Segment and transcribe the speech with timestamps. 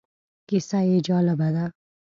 [0.49, 1.65] کیسه یې جالبه ده.